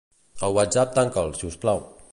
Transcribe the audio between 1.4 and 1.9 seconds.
si us plau.